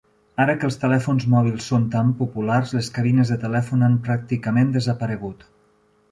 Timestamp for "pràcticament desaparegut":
4.07-5.45